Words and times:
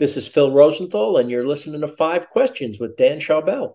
This 0.00 0.16
is 0.16 0.26
Phil 0.26 0.50
Rosenthal, 0.50 1.18
and 1.18 1.30
you're 1.30 1.46
listening 1.46 1.82
to 1.82 1.86
Five 1.86 2.30
Questions 2.30 2.80
with 2.80 2.96
Dan 2.96 3.18
Schawbel. 3.18 3.74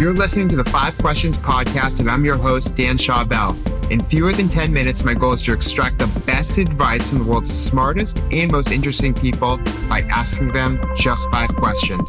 You're 0.00 0.14
listening 0.14 0.48
to 0.50 0.54
the 0.54 0.64
Five 0.70 0.96
Questions 0.98 1.36
podcast, 1.36 1.98
and 1.98 2.08
I'm 2.08 2.24
your 2.24 2.36
host, 2.36 2.76
Dan 2.76 2.96
Schawbel. 2.96 3.56
In 3.90 4.00
fewer 4.00 4.32
than 4.32 4.48
10 4.48 4.72
minutes, 4.72 5.02
my 5.02 5.12
goal 5.12 5.32
is 5.32 5.42
to 5.42 5.52
extract 5.52 5.98
the 5.98 6.06
best 6.20 6.58
advice 6.58 7.10
from 7.10 7.18
the 7.18 7.24
world's 7.24 7.52
smartest 7.52 8.20
and 8.30 8.52
most 8.52 8.70
interesting 8.70 9.12
people 9.12 9.56
by 9.88 10.02
asking 10.02 10.52
them 10.52 10.80
just 10.94 11.28
five 11.32 11.52
questions. 11.56 12.08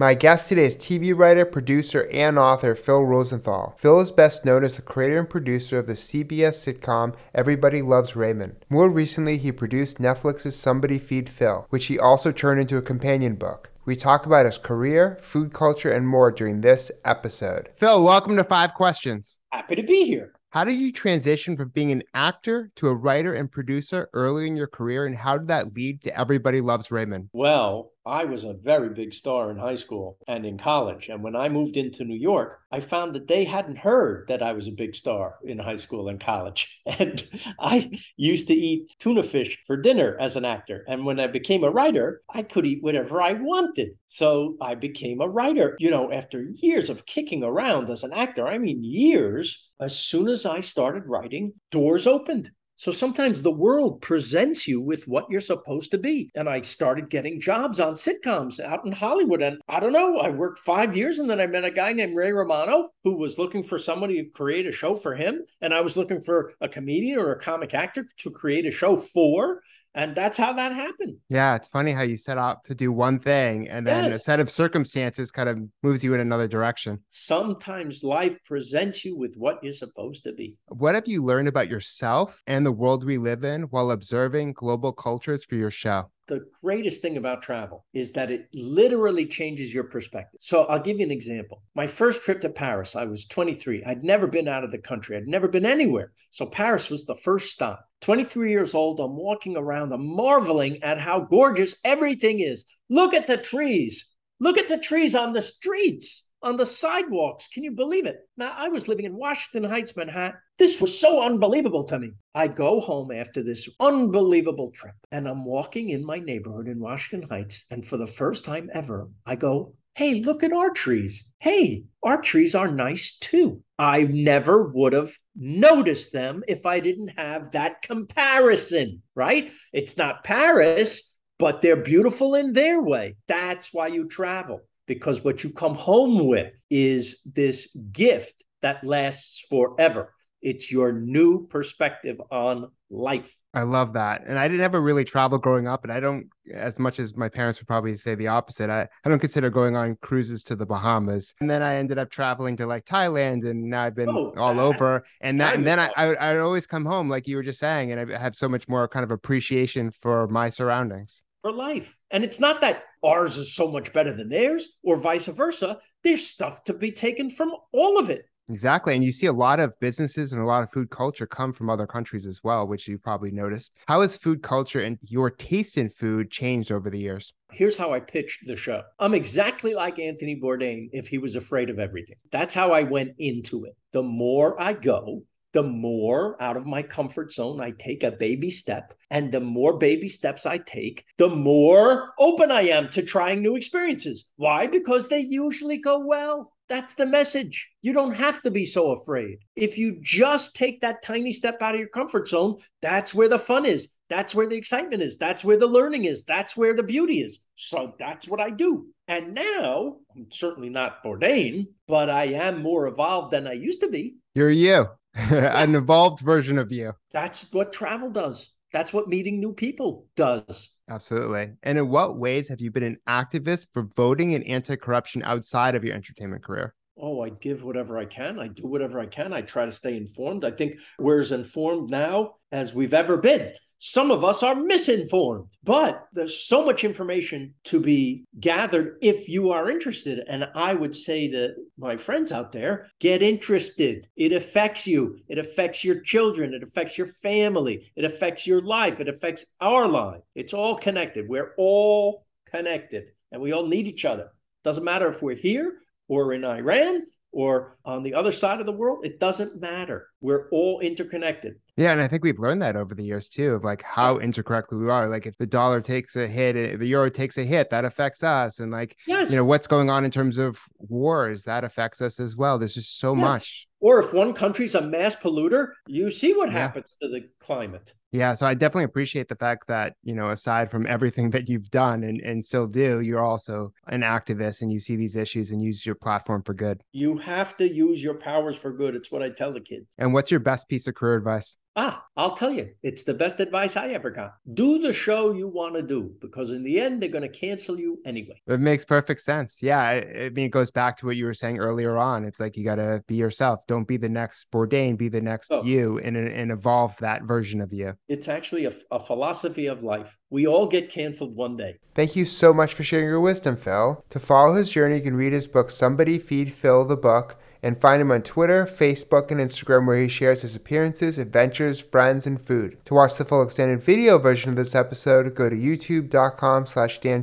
My 0.00 0.14
guest 0.14 0.48
today 0.48 0.64
is 0.64 0.78
TV 0.78 1.14
writer, 1.14 1.44
producer, 1.44 2.08
and 2.10 2.38
author 2.38 2.74
Phil 2.74 3.04
Rosenthal. 3.04 3.76
Phil 3.78 4.00
is 4.00 4.10
best 4.10 4.46
known 4.46 4.64
as 4.64 4.76
the 4.76 4.80
creator 4.80 5.18
and 5.18 5.28
producer 5.28 5.76
of 5.76 5.86
the 5.86 5.92
CBS 5.92 6.56
sitcom 6.56 7.14
Everybody 7.34 7.82
Loves 7.82 8.16
Raymond. 8.16 8.64
More 8.70 8.88
recently, 8.88 9.36
he 9.36 9.52
produced 9.52 9.98
Netflix's 9.98 10.56
Somebody 10.56 10.98
Feed 10.98 11.28
Phil, 11.28 11.66
which 11.68 11.84
he 11.88 11.98
also 11.98 12.32
turned 12.32 12.62
into 12.62 12.78
a 12.78 12.82
companion 12.82 13.34
book. 13.34 13.72
We 13.84 13.94
talk 13.94 14.24
about 14.24 14.46
his 14.46 14.56
career, 14.56 15.18
food 15.20 15.52
culture, 15.52 15.92
and 15.92 16.08
more 16.08 16.32
during 16.32 16.62
this 16.62 16.90
episode. 17.04 17.68
Phil, 17.76 18.02
welcome 18.02 18.38
to 18.38 18.44
Five 18.44 18.72
Questions. 18.72 19.40
Happy 19.52 19.74
to 19.74 19.82
be 19.82 20.04
here. 20.04 20.32
How 20.48 20.64
did 20.64 20.80
you 20.80 20.92
transition 20.92 21.56
from 21.56 21.68
being 21.68 21.92
an 21.92 22.02
actor 22.12 22.72
to 22.76 22.88
a 22.88 22.94
writer 22.94 23.34
and 23.34 23.52
producer 23.52 24.08
early 24.14 24.48
in 24.48 24.56
your 24.56 24.66
career, 24.66 25.04
and 25.04 25.14
how 25.14 25.36
did 25.36 25.48
that 25.48 25.76
lead 25.76 26.02
to 26.04 26.18
Everybody 26.18 26.62
Loves 26.62 26.90
Raymond? 26.90 27.28
Well, 27.34 27.92
I 28.06 28.24
was 28.24 28.44
a 28.44 28.54
very 28.54 28.88
big 28.90 29.12
star 29.12 29.50
in 29.50 29.58
high 29.58 29.74
school 29.74 30.16
and 30.26 30.46
in 30.46 30.56
college. 30.56 31.08
And 31.08 31.22
when 31.22 31.36
I 31.36 31.48
moved 31.48 31.76
into 31.76 32.04
New 32.04 32.16
York, 32.16 32.60
I 32.72 32.80
found 32.80 33.14
that 33.14 33.28
they 33.28 33.44
hadn't 33.44 33.76
heard 33.76 34.26
that 34.28 34.42
I 34.42 34.52
was 34.52 34.66
a 34.66 34.72
big 34.72 34.94
star 34.94 35.36
in 35.44 35.58
high 35.58 35.76
school 35.76 36.08
and 36.08 36.20
college. 36.20 36.68
And 37.00 37.26
I 37.58 37.90
used 38.16 38.48
to 38.48 38.54
eat 38.54 38.90
tuna 38.98 39.22
fish 39.22 39.58
for 39.66 39.76
dinner 39.76 40.16
as 40.20 40.36
an 40.36 40.44
actor. 40.44 40.84
And 40.88 41.04
when 41.04 41.20
I 41.20 41.26
became 41.26 41.64
a 41.64 41.70
writer, 41.70 42.22
I 42.28 42.42
could 42.42 42.66
eat 42.66 42.82
whatever 42.82 43.20
I 43.22 43.32
wanted. 43.32 43.90
So 44.06 44.56
I 44.60 44.74
became 44.74 45.20
a 45.20 45.28
writer. 45.28 45.76
You 45.78 45.90
know, 45.90 46.12
after 46.12 46.42
years 46.42 46.90
of 46.90 47.06
kicking 47.06 47.42
around 47.42 47.90
as 47.90 48.02
an 48.02 48.12
actor, 48.12 48.46
I 48.46 48.58
mean, 48.58 48.82
years, 48.82 49.70
as 49.80 49.98
soon 49.98 50.28
as 50.28 50.46
I 50.46 50.60
started 50.60 51.06
writing, 51.06 51.54
doors 51.70 52.06
opened. 52.06 52.50
So 52.80 52.90
sometimes 52.90 53.42
the 53.42 53.50
world 53.50 54.00
presents 54.00 54.66
you 54.66 54.80
with 54.80 55.06
what 55.06 55.26
you're 55.28 55.42
supposed 55.42 55.90
to 55.90 55.98
be. 55.98 56.30
And 56.34 56.48
I 56.48 56.62
started 56.62 57.10
getting 57.10 57.38
jobs 57.38 57.78
on 57.78 57.92
sitcoms 57.92 58.58
out 58.58 58.86
in 58.86 58.92
Hollywood. 58.92 59.42
And 59.42 59.60
I 59.68 59.80
don't 59.80 59.92
know, 59.92 60.16
I 60.16 60.30
worked 60.30 60.60
five 60.60 60.96
years 60.96 61.18
and 61.18 61.28
then 61.28 61.42
I 61.42 61.46
met 61.46 61.66
a 61.66 61.70
guy 61.70 61.92
named 61.92 62.16
Ray 62.16 62.32
Romano 62.32 62.88
who 63.04 63.18
was 63.18 63.36
looking 63.36 63.62
for 63.62 63.78
somebody 63.78 64.22
to 64.22 64.30
create 64.30 64.66
a 64.66 64.72
show 64.72 64.96
for 64.96 65.14
him. 65.14 65.42
And 65.60 65.74
I 65.74 65.82
was 65.82 65.98
looking 65.98 66.22
for 66.22 66.54
a 66.62 66.70
comedian 66.70 67.18
or 67.18 67.32
a 67.32 67.38
comic 67.38 67.74
actor 67.74 68.06
to 68.16 68.30
create 68.30 68.64
a 68.64 68.70
show 68.70 68.96
for 68.96 69.60
and 69.94 70.14
that's 70.14 70.36
how 70.36 70.52
that 70.52 70.72
happened. 70.72 71.16
Yeah, 71.28 71.56
it's 71.56 71.68
funny 71.68 71.92
how 71.92 72.02
you 72.02 72.16
set 72.16 72.38
out 72.38 72.64
to 72.64 72.74
do 72.74 72.92
one 72.92 73.18
thing 73.18 73.68
and 73.68 73.86
then 73.86 74.04
yes. 74.04 74.14
a 74.14 74.18
set 74.18 74.40
of 74.40 74.50
circumstances 74.50 75.30
kind 75.30 75.48
of 75.48 75.58
moves 75.82 76.04
you 76.04 76.14
in 76.14 76.20
another 76.20 76.48
direction. 76.48 76.98
Sometimes 77.10 78.04
life 78.04 78.36
presents 78.44 79.04
you 79.04 79.16
with 79.16 79.34
what 79.36 79.58
you're 79.62 79.72
supposed 79.72 80.24
to 80.24 80.32
be. 80.32 80.56
What 80.68 80.94
have 80.94 81.08
you 81.08 81.24
learned 81.24 81.48
about 81.48 81.68
yourself 81.68 82.40
and 82.46 82.64
the 82.64 82.72
world 82.72 83.04
we 83.04 83.18
live 83.18 83.44
in 83.44 83.62
while 83.64 83.90
observing 83.90 84.52
global 84.52 84.92
cultures 84.92 85.44
for 85.44 85.56
your 85.56 85.70
show? 85.70 86.10
The 86.30 86.46
greatest 86.62 87.02
thing 87.02 87.16
about 87.16 87.42
travel 87.42 87.84
is 87.92 88.12
that 88.12 88.30
it 88.30 88.48
literally 88.54 89.26
changes 89.26 89.74
your 89.74 89.84
perspective. 89.84 90.38
So 90.40 90.64
I'll 90.66 90.80
give 90.80 90.98
you 90.98 91.04
an 91.04 91.10
example. 91.10 91.62
My 91.74 91.88
first 91.88 92.22
trip 92.22 92.40
to 92.42 92.48
Paris, 92.48 92.94
I 92.94 93.04
was 93.04 93.26
23. 93.26 93.82
I'd 93.84 94.04
never 94.04 94.28
been 94.28 94.46
out 94.46 94.62
of 94.62 94.70
the 94.70 94.78
country, 94.78 95.16
I'd 95.16 95.26
never 95.26 95.48
been 95.48 95.66
anywhere. 95.66 96.12
So 96.30 96.46
Paris 96.46 96.88
was 96.88 97.04
the 97.04 97.16
first 97.16 97.50
stop. 97.50 97.84
23 98.02 98.50
years 98.50 98.74
old, 98.74 99.00
I'm 99.00 99.16
walking 99.16 99.56
around, 99.56 99.92
I'm 99.92 100.06
marveling 100.06 100.82
at 100.84 101.00
how 101.00 101.20
gorgeous 101.20 101.76
everything 101.84 102.40
is. 102.40 102.64
Look 102.88 103.12
at 103.12 103.26
the 103.26 103.36
trees. 103.36 104.14
Look 104.38 104.56
at 104.56 104.68
the 104.68 104.78
trees 104.78 105.14
on 105.14 105.32
the 105.32 105.42
streets 105.42 106.29
on 106.42 106.56
the 106.56 106.66
sidewalks. 106.66 107.48
Can 107.48 107.62
you 107.62 107.72
believe 107.72 108.06
it? 108.06 108.20
Now, 108.36 108.54
I 108.56 108.68
was 108.68 108.88
living 108.88 109.04
in 109.04 109.16
Washington 109.16 109.68
Heights, 109.68 109.96
Manhattan. 109.96 110.38
This 110.58 110.80
was 110.80 110.98
so 110.98 111.22
unbelievable 111.22 111.84
to 111.84 111.98
me. 111.98 112.12
I 112.34 112.48
go 112.48 112.80
home 112.80 113.10
after 113.12 113.42
this 113.42 113.68
unbelievable 113.80 114.70
trip 114.70 114.94
and 115.12 115.28
I'm 115.28 115.44
walking 115.44 115.90
in 115.90 116.04
my 116.04 116.18
neighborhood 116.18 116.68
in 116.68 116.80
Washington 116.80 117.28
Heights. 117.28 117.64
And 117.70 117.86
for 117.86 117.96
the 117.96 118.06
first 118.06 118.44
time 118.44 118.70
ever, 118.72 119.08
I 119.26 119.36
go, 119.36 119.74
Hey, 119.94 120.22
look 120.22 120.42
at 120.44 120.52
our 120.52 120.70
trees. 120.70 121.28
Hey, 121.40 121.84
our 122.02 122.22
trees 122.22 122.54
are 122.54 122.70
nice 122.70 123.18
too. 123.18 123.62
I 123.78 124.04
never 124.04 124.68
would 124.68 124.92
have 124.92 125.12
noticed 125.36 126.12
them 126.12 126.44
if 126.46 126.64
I 126.64 126.80
didn't 126.80 127.18
have 127.18 127.50
that 127.50 127.82
comparison, 127.82 129.02
right? 129.14 129.50
It's 129.72 129.96
not 129.96 130.24
Paris, 130.24 131.18
but 131.38 131.60
they're 131.60 131.82
beautiful 131.82 132.34
in 132.34 132.52
their 132.52 132.80
way. 132.80 133.16
That's 133.26 133.74
why 133.74 133.88
you 133.88 134.06
travel 134.06 134.62
because 134.90 135.22
what 135.22 135.44
you 135.44 135.50
come 135.50 135.76
home 135.76 136.26
with 136.26 136.52
is 136.68 137.22
this 137.32 137.76
gift 137.92 138.42
that 138.60 138.82
lasts 138.82 139.46
forever. 139.48 140.12
It's 140.42 140.72
your 140.72 140.90
new 140.90 141.46
perspective 141.46 142.20
on 142.32 142.72
life. 142.90 143.32
I 143.54 143.62
love 143.62 143.92
that. 143.92 144.22
And 144.26 144.36
I 144.36 144.48
didn't 144.48 144.64
ever 144.64 144.80
really 144.80 145.04
travel 145.04 145.38
growing 145.38 145.68
up. 145.68 145.84
And 145.84 145.92
I 145.92 146.00
don't, 146.00 146.28
as 146.52 146.80
much 146.80 146.98
as 146.98 147.16
my 147.16 147.28
parents 147.28 147.60
would 147.60 147.68
probably 147.68 147.94
say 147.94 148.16
the 148.16 148.26
opposite, 148.26 148.68
I, 148.68 148.88
I 149.04 149.08
don't 149.08 149.20
consider 149.20 149.48
going 149.48 149.76
on 149.76 149.96
cruises 150.02 150.42
to 150.44 150.56
the 150.56 150.66
Bahamas. 150.66 151.36
And 151.40 151.48
then 151.48 151.62
I 151.62 151.76
ended 151.76 151.98
up 151.98 152.10
traveling 152.10 152.56
to 152.56 152.66
like 152.66 152.84
Thailand 152.84 153.48
and 153.48 153.62
now 153.62 153.84
I've 153.84 153.94
been 153.94 154.08
oh, 154.08 154.34
all 154.36 154.58
over. 154.58 155.04
And 155.20 155.40
that, 155.40 155.54
and 155.54 155.64
then 155.64 155.78
I, 155.78 155.92
I, 155.96 156.14
I 156.14 156.38
always 156.38 156.66
come 156.66 156.84
home, 156.84 157.08
like 157.08 157.28
you 157.28 157.36
were 157.36 157.44
just 157.44 157.60
saying, 157.60 157.92
and 157.92 158.12
I 158.12 158.18
have 158.18 158.34
so 158.34 158.48
much 158.48 158.66
more 158.66 158.88
kind 158.88 159.04
of 159.04 159.12
appreciation 159.12 159.92
for 159.92 160.26
my 160.26 160.48
surroundings 160.48 161.22
for 161.42 161.52
life. 161.52 161.98
And 162.10 162.24
it's 162.24 162.40
not 162.40 162.60
that 162.60 162.84
ours 163.04 163.36
is 163.36 163.54
so 163.54 163.70
much 163.70 163.92
better 163.92 164.12
than 164.12 164.28
theirs 164.28 164.76
or 164.82 164.96
vice 164.96 165.26
versa. 165.26 165.78
There's 166.02 166.26
stuff 166.26 166.64
to 166.64 166.74
be 166.74 166.92
taken 166.92 167.30
from 167.30 167.52
all 167.72 167.98
of 167.98 168.10
it. 168.10 168.24
Exactly. 168.48 168.96
And 168.96 169.04
you 169.04 169.12
see 169.12 169.26
a 169.26 169.32
lot 169.32 169.60
of 169.60 169.78
businesses 169.78 170.32
and 170.32 170.42
a 170.42 170.44
lot 170.44 170.64
of 170.64 170.72
food 170.72 170.90
culture 170.90 171.26
come 171.26 171.52
from 171.52 171.70
other 171.70 171.86
countries 171.86 172.26
as 172.26 172.42
well, 172.42 172.66
which 172.66 172.88
you 172.88 172.98
probably 172.98 173.30
noticed. 173.30 173.72
How 173.86 174.00
has 174.00 174.16
food 174.16 174.42
culture 174.42 174.80
and 174.80 174.98
your 175.02 175.30
taste 175.30 175.78
in 175.78 175.88
food 175.88 176.32
changed 176.32 176.72
over 176.72 176.90
the 176.90 176.98
years? 176.98 177.32
Here's 177.52 177.76
how 177.76 177.92
I 177.92 178.00
pitched 178.00 178.46
the 178.46 178.56
show. 178.56 178.82
I'm 178.98 179.14
exactly 179.14 179.74
like 179.74 180.00
Anthony 180.00 180.40
Bourdain 180.42 180.88
if 180.92 181.06
he 181.06 181.18
was 181.18 181.36
afraid 181.36 181.70
of 181.70 181.78
everything. 181.78 182.16
That's 182.32 182.54
how 182.54 182.72
I 182.72 182.82
went 182.82 183.12
into 183.18 183.66
it. 183.66 183.76
The 183.92 184.02
more 184.02 184.60
I 184.60 184.72
go, 184.72 185.22
the 185.52 185.62
more 185.62 186.40
out 186.42 186.56
of 186.56 186.66
my 186.66 186.82
comfort 186.82 187.32
zone 187.32 187.60
I 187.60 187.72
take 187.72 188.02
a 188.02 188.12
baby 188.12 188.50
step. 188.50 188.94
And 189.10 189.32
the 189.32 189.40
more 189.40 189.78
baby 189.78 190.08
steps 190.08 190.46
I 190.46 190.58
take, 190.58 191.04
the 191.18 191.28
more 191.28 192.10
open 192.18 192.50
I 192.50 192.62
am 192.62 192.88
to 192.90 193.02
trying 193.02 193.42
new 193.42 193.56
experiences. 193.56 194.28
Why? 194.36 194.66
Because 194.66 195.08
they 195.08 195.20
usually 195.20 195.78
go 195.78 195.98
well. 195.98 196.52
That's 196.68 196.94
the 196.94 197.06
message. 197.06 197.68
You 197.82 197.92
don't 197.92 198.14
have 198.14 198.42
to 198.42 198.50
be 198.50 198.64
so 198.64 198.92
afraid. 198.92 199.38
If 199.56 199.76
you 199.76 199.98
just 200.02 200.54
take 200.54 200.80
that 200.82 201.02
tiny 201.02 201.32
step 201.32 201.60
out 201.60 201.74
of 201.74 201.80
your 201.80 201.88
comfort 201.88 202.28
zone, 202.28 202.58
that's 202.80 203.12
where 203.12 203.28
the 203.28 203.40
fun 203.40 203.66
is. 203.66 203.88
That's 204.08 204.36
where 204.36 204.46
the 204.46 204.56
excitement 204.56 205.02
is. 205.02 205.18
That's 205.18 205.44
where 205.44 205.56
the 205.56 205.66
learning 205.66 206.04
is. 206.04 206.24
That's 206.24 206.56
where 206.56 206.74
the 206.74 206.84
beauty 206.84 207.22
is. 207.22 207.40
So 207.56 207.94
that's 207.98 208.28
what 208.28 208.40
I 208.40 208.50
do. 208.50 208.86
And 209.08 209.34
now 209.34 209.96
I'm 210.14 210.30
certainly 210.30 210.68
not 210.68 211.02
Bourdain, 211.02 211.66
but 211.88 212.08
I 212.08 212.26
am 212.26 212.62
more 212.62 212.86
evolved 212.86 213.32
than 213.32 213.48
I 213.48 213.54
used 213.54 213.80
to 213.80 213.88
be. 213.88 214.14
You're 214.34 214.50
you. 214.50 214.86
an 215.14 215.74
evolved 215.74 216.20
version 216.20 216.58
of 216.58 216.70
you. 216.70 216.92
That's 217.12 217.52
what 217.52 217.72
travel 217.72 218.10
does. 218.10 218.50
That's 218.72 218.92
what 218.92 219.08
meeting 219.08 219.40
new 219.40 219.52
people 219.52 220.06
does. 220.14 220.78
Absolutely. 220.88 221.52
And 221.62 221.78
in 221.78 221.88
what 221.88 222.18
ways 222.18 222.48
have 222.48 222.60
you 222.60 222.70
been 222.70 222.84
an 222.84 222.98
activist 223.08 223.66
for 223.72 223.88
voting 223.96 224.34
and 224.34 224.44
anti 224.46 224.76
corruption 224.76 225.22
outside 225.24 225.74
of 225.74 225.82
your 225.82 225.94
entertainment 225.94 226.44
career? 226.44 226.74
Oh, 226.96 227.22
I 227.22 227.30
give 227.30 227.64
whatever 227.64 227.98
I 227.98 228.04
can. 228.04 228.38
I 228.38 228.48
do 228.48 228.66
whatever 228.66 229.00
I 229.00 229.06
can. 229.06 229.32
I 229.32 229.40
try 229.40 229.64
to 229.64 229.70
stay 229.70 229.96
informed. 229.96 230.44
I 230.44 230.50
think 230.50 230.78
we're 230.98 231.20
as 231.20 231.32
informed 231.32 231.90
now 231.90 232.34
as 232.52 232.74
we've 232.74 232.94
ever 232.94 233.16
been 233.16 233.52
some 233.82 234.10
of 234.10 234.24
us 234.24 234.42
are 234.42 234.54
misinformed, 234.54 235.48
but 235.64 236.06
there's 236.12 236.44
so 236.44 236.62
much 236.62 236.84
information 236.84 237.54
to 237.64 237.80
be 237.80 238.24
gathered 238.38 238.98
if 239.00 239.26
you 239.26 239.50
are 239.50 239.70
interested. 239.70 240.22
And 240.28 240.50
I 240.54 240.74
would 240.74 240.94
say 240.94 241.28
to 241.28 241.54
my 241.78 241.96
friends 241.96 242.30
out 242.30 242.52
there 242.52 242.88
get 243.00 243.22
interested. 243.22 244.06
It 244.16 244.32
affects 244.32 244.86
you, 244.86 245.18
it 245.28 245.38
affects 245.38 245.82
your 245.82 246.02
children, 246.02 246.52
it 246.52 246.62
affects 246.62 246.98
your 246.98 247.06
family, 247.06 247.90
it 247.96 248.04
affects 248.04 248.46
your 248.46 248.60
life, 248.60 249.00
it 249.00 249.08
affects 249.08 249.46
our 249.62 249.88
life. 249.88 250.20
It's 250.34 250.52
all 250.52 250.76
connected. 250.76 251.26
We're 251.26 251.54
all 251.56 252.26
connected 252.50 253.06
and 253.32 253.40
we 253.40 253.52
all 253.52 253.66
need 253.66 253.88
each 253.88 254.04
other. 254.04 254.28
Doesn't 254.62 254.84
matter 254.84 255.08
if 255.08 255.22
we're 255.22 255.34
here 255.34 255.78
or 256.06 256.34
in 256.34 256.44
Iran 256.44 257.06
or 257.32 257.78
on 257.84 258.02
the 258.02 258.12
other 258.12 258.32
side 258.32 258.60
of 258.60 258.66
the 258.66 258.72
world, 258.72 259.06
it 259.06 259.20
doesn't 259.20 259.60
matter. 259.60 260.08
We're 260.20 260.48
all 260.50 260.80
interconnected. 260.80 261.56
Yeah, 261.80 261.92
and 261.92 262.02
I 262.02 262.08
think 262.08 262.22
we've 262.22 262.38
learned 262.38 262.60
that 262.60 262.76
over 262.76 262.94
the 262.94 263.02
years 263.02 263.30
too, 263.30 263.54
of 263.54 263.64
like 263.64 263.82
how 263.82 264.18
intercorrectly 264.18 264.78
we 264.78 264.90
are. 264.90 265.06
Like 265.06 265.24
if 265.24 265.38
the 265.38 265.46
dollar 265.46 265.80
takes 265.80 266.14
a 266.14 266.26
hit, 266.26 266.54
eh, 266.54 266.76
the 266.76 266.86
euro 266.86 267.08
takes 267.08 267.38
a 267.38 267.44
hit, 267.44 267.70
that 267.70 267.86
affects 267.86 268.22
us. 268.22 268.60
And 268.60 268.70
like, 268.70 268.98
yes. 269.06 269.30
you 269.30 269.36
know, 269.36 269.46
what's 269.46 269.66
going 269.66 269.88
on 269.88 270.04
in 270.04 270.10
terms 270.10 270.36
of 270.36 270.60
wars, 270.78 271.44
that 271.44 271.64
affects 271.64 272.02
us 272.02 272.20
as 272.20 272.36
well. 272.36 272.58
There's 272.58 272.74
just 272.74 272.98
so 272.98 273.14
yes. 273.14 273.20
much. 273.20 273.66
Or 273.80 273.98
if 273.98 274.12
one 274.12 274.34
country's 274.34 274.74
a 274.74 274.82
mass 274.82 275.16
polluter, 275.16 275.68
you 275.86 276.10
see 276.10 276.34
what 276.34 276.52
yeah. 276.52 276.58
happens 276.58 276.94
to 277.00 277.08
the 277.08 277.26
climate. 277.38 277.94
Yeah, 278.12 278.34
so 278.34 278.46
I 278.46 278.54
definitely 278.54 278.84
appreciate 278.84 279.28
the 279.28 279.36
fact 279.36 279.68
that, 279.68 279.94
you 280.02 280.14
know, 280.14 280.30
aside 280.30 280.70
from 280.70 280.86
everything 280.86 281.30
that 281.30 281.48
you've 281.48 281.70
done 281.70 282.02
and, 282.02 282.20
and 282.20 282.44
still 282.44 282.66
do, 282.66 283.00
you're 283.00 283.24
also 283.24 283.72
an 283.86 284.00
activist 284.00 284.62
and 284.62 284.72
you 284.72 284.80
see 284.80 284.96
these 284.96 285.16
issues 285.16 285.52
and 285.52 285.62
use 285.62 285.86
your 285.86 285.94
platform 285.94 286.42
for 286.42 286.52
good. 286.52 286.82
You 286.92 287.16
have 287.18 287.56
to 287.58 287.72
use 287.72 288.02
your 288.02 288.14
powers 288.14 288.56
for 288.56 288.72
good. 288.72 288.96
It's 288.96 289.12
what 289.12 289.22
I 289.22 289.30
tell 289.30 289.52
the 289.52 289.60
kids. 289.60 289.94
And 289.96 290.12
what's 290.12 290.30
your 290.30 290.40
best 290.40 290.68
piece 290.68 290.88
of 290.88 290.94
career 290.94 291.14
advice? 291.14 291.56
Ah, 291.82 292.04
I'll 292.14 292.36
tell 292.36 292.52
you, 292.52 292.68
it's 292.82 293.04
the 293.04 293.14
best 293.14 293.40
advice 293.40 293.74
I 293.74 293.88
ever 293.92 294.10
got. 294.10 294.34
Do 294.52 294.78
the 294.80 294.92
show 294.92 295.32
you 295.32 295.48
want 295.48 295.76
to 295.76 295.82
do 295.82 296.14
because 296.20 296.52
in 296.52 296.62
the 296.62 296.78
end, 296.78 297.00
they're 297.00 297.08
going 297.08 297.22
to 297.22 297.28
cancel 297.46 297.80
you 297.80 297.98
anyway. 298.04 298.38
It 298.46 298.60
makes 298.60 298.84
perfect 298.84 299.22
sense. 299.22 299.62
Yeah. 299.62 299.78
I, 299.78 299.94
I 300.24 300.28
mean, 300.28 300.44
it 300.44 300.50
goes 300.50 300.70
back 300.70 300.98
to 300.98 301.06
what 301.06 301.16
you 301.16 301.24
were 301.24 301.32
saying 301.32 301.58
earlier 301.58 301.96
on. 301.96 302.26
It's 302.26 302.38
like 302.38 302.58
you 302.58 302.66
got 302.66 302.74
to 302.74 303.02
be 303.06 303.14
yourself. 303.14 303.66
Don't 303.66 303.88
be 303.88 303.96
the 303.96 304.10
next 304.10 304.50
Bourdain, 304.50 304.98
be 304.98 305.08
the 305.08 305.22
next 305.22 305.50
oh. 305.50 305.64
you 305.64 305.98
and, 306.00 306.18
and 306.18 306.52
evolve 306.52 306.98
that 306.98 307.22
version 307.22 307.62
of 307.62 307.72
you. 307.72 307.94
It's 308.08 308.28
actually 308.28 308.66
a, 308.66 308.74
a 308.90 309.00
philosophy 309.00 309.64
of 309.64 309.82
life. 309.82 310.18
We 310.28 310.46
all 310.46 310.66
get 310.66 310.90
canceled 310.90 311.34
one 311.34 311.56
day. 311.56 311.78
Thank 311.94 312.14
you 312.14 312.26
so 312.26 312.52
much 312.52 312.74
for 312.74 312.84
sharing 312.84 313.06
your 313.06 313.22
wisdom, 313.22 313.56
Phil. 313.56 314.04
To 314.10 314.20
follow 314.20 314.52
his 314.52 314.70
journey, 314.70 314.96
you 314.96 315.02
can 315.02 315.16
read 315.16 315.32
his 315.32 315.48
book, 315.48 315.70
Somebody 315.70 316.18
Feed 316.18 316.52
Phil 316.52 316.84
the 316.84 316.98
Book 316.98 317.38
and 317.62 317.80
find 317.80 318.00
him 318.00 318.10
on 318.10 318.22
Twitter, 318.22 318.66
Facebook, 318.66 319.30
and 319.30 319.40
Instagram 319.40 319.86
where 319.86 320.00
he 320.00 320.08
shares 320.08 320.42
his 320.42 320.56
appearances, 320.56 321.18
adventures, 321.18 321.80
friends, 321.80 322.26
and 322.26 322.40
food. 322.40 322.78
To 322.86 322.94
watch 322.94 323.16
the 323.16 323.24
full 323.24 323.42
extended 323.42 323.82
video 323.82 324.18
version 324.18 324.50
of 324.50 324.56
this 324.56 324.74
episode, 324.74 325.34
go 325.34 325.48
to 325.50 325.56
youtube.com 325.56 326.66
slash 326.66 327.00
Dan 327.00 327.22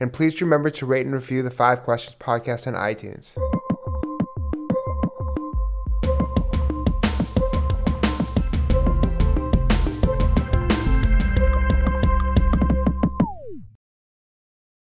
and 0.00 0.12
please 0.12 0.40
remember 0.40 0.70
to 0.70 0.86
rate 0.86 1.06
and 1.06 1.14
review 1.14 1.42
the 1.42 1.50
Five 1.50 1.82
Questions 1.82 2.16
podcast 2.16 2.66
on 2.66 2.74
iTunes. 2.74 3.36